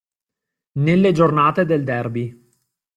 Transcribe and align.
Nelle 0.79 1.11
giornate 1.11 1.63
del 1.63 1.83
derby. 1.83 2.49